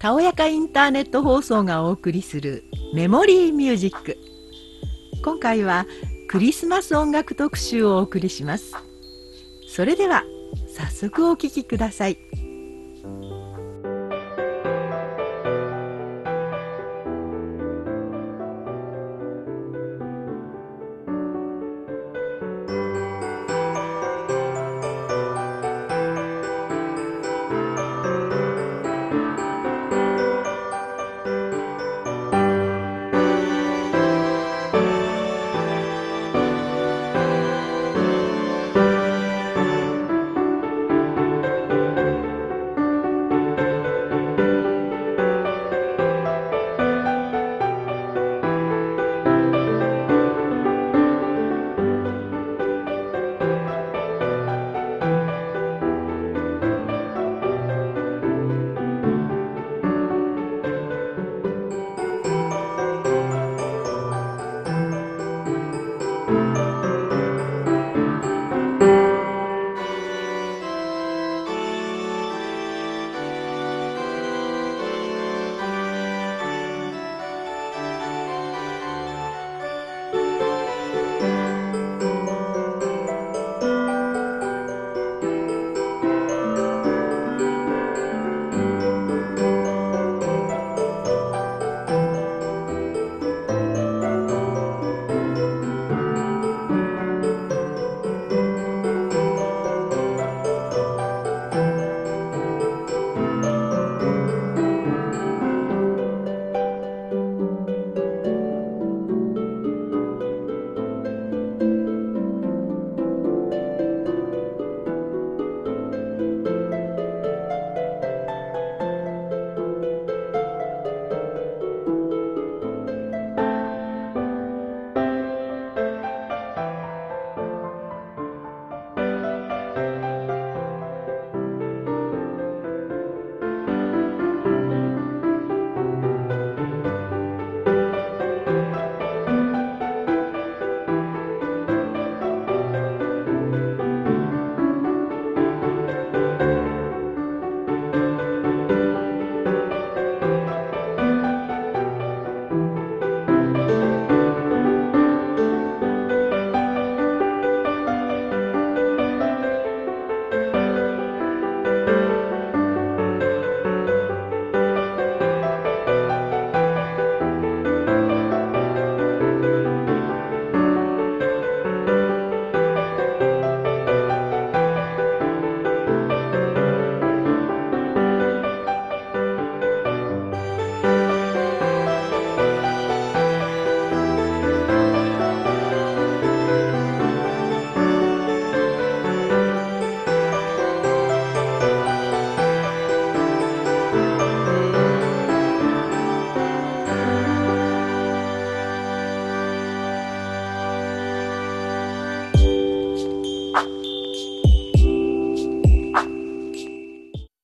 [0.00, 2.64] たおやかインターネット放送がお送りする
[2.94, 4.16] メモリーミュージック。
[5.22, 5.84] 今回は
[6.26, 8.74] クリスマス音楽特集をお送りします。
[9.68, 10.24] それでは
[10.74, 12.18] 早速お聴きください。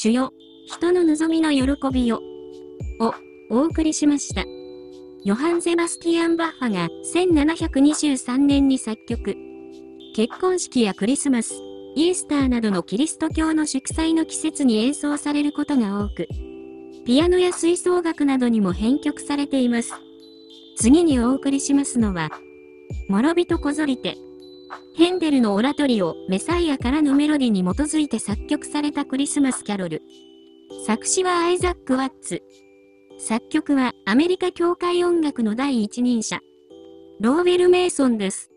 [0.00, 0.32] 主よ、
[0.64, 2.20] 人の望みの喜びを、
[3.00, 3.14] を、
[3.50, 4.44] お送りしました。
[5.24, 9.34] ヨハン・ゼバスティアン・バッハが1723年に作曲。
[10.14, 11.54] 結婚式やクリスマス、
[11.96, 16.28] イースターなどのキリスト教の祝祭の季節に演奏されることが多く、
[17.04, 19.94] ピアノや吹奏楽などにも編曲されています。
[20.76, 22.30] 次にお送りしますのは、
[23.08, 24.16] 諸人こぞりて、
[24.96, 30.02] ヘンデルのオラトリオ、メサイアからのメロディに基づいて作曲されたクリスマスキャロル。
[30.86, 32.42] 作詞はアイザック・ワッツ。
[33.18, 36.40] 作曲はアメリカ教会音楽の第一人者、
[37.20, 38.50] ローウェル・メイソンです。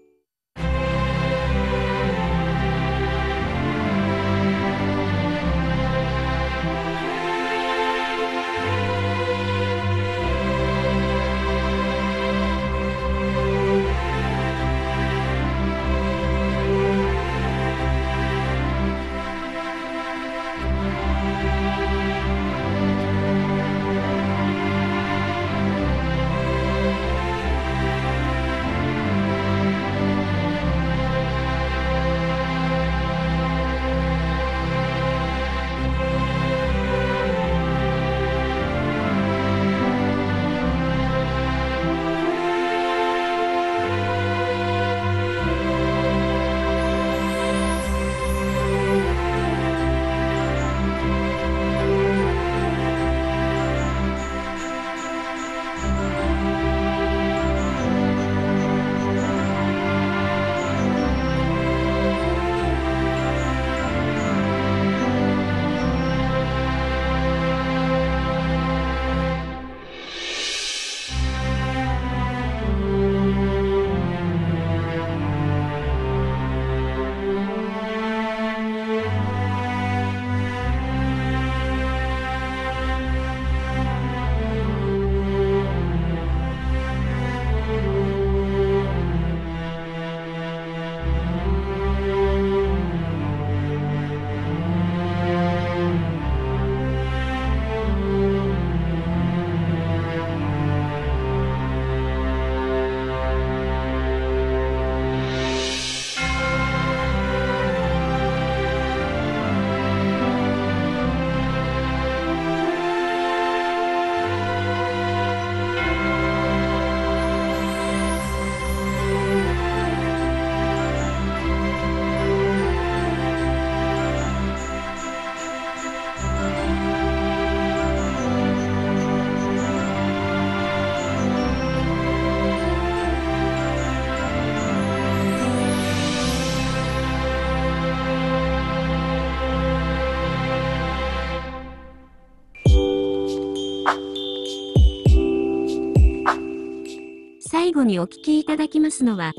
[147.71, 149.31] 最後にお聴きいただきますのは、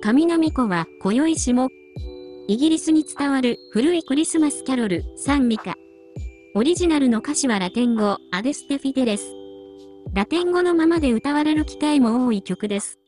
[0.00, 1.68] 神波子は今宵しも、
[2.48, 5.74] イギリスに伝わる古いクリスマスキャロル、サンミカ。
[6.54, 9.34] オリジナルの歌詞はラテン語、アデステフィデレス。
[10.14, 12.98] ラテン語のままで歌われる機会も多い曲です。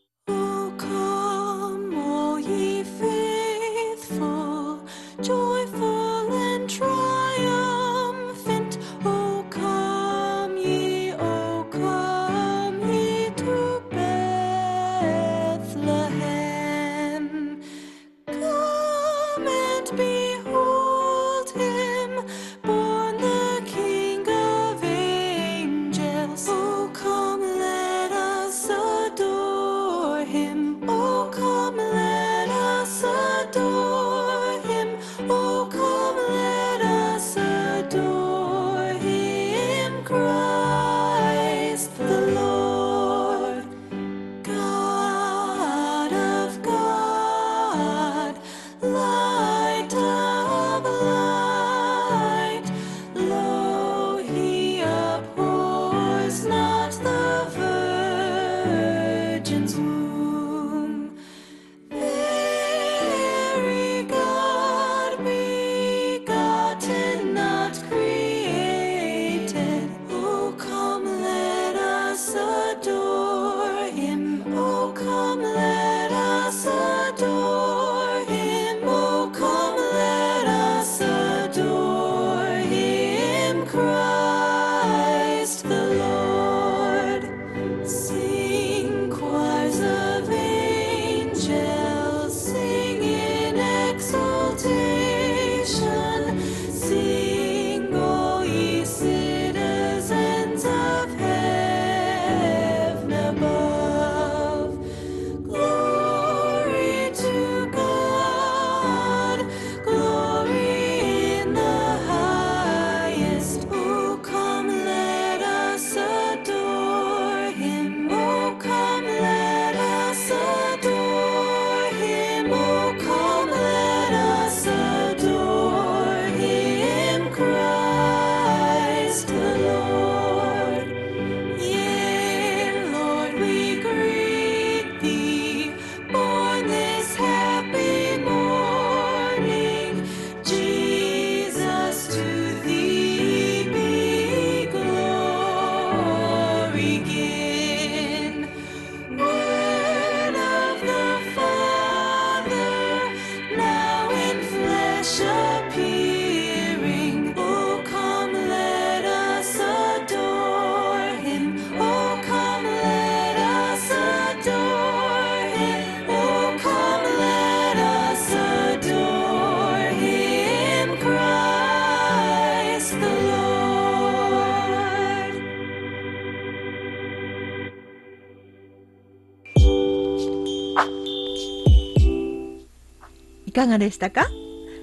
[183.52, 184.30] いかがでしたか？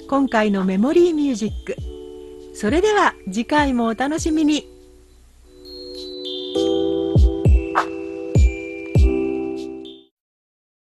[0.07, 1.75] 今回のメモリーミュージック。
[2.53, 4.68] それでは次回もお楽しみに。